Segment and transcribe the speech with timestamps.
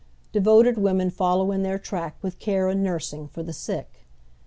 [0.31, 4.07] Devoted women follow in their track with care and nnrsing for the sick.